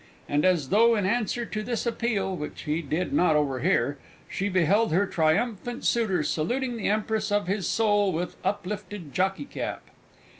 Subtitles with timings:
[0.27, 4.91] And, as though in answer to this appeal (which he did not overhear), she beheld
[4.91, 9.83] her triumphant suitor saluting the empress of his soul with uplifted jockey cap.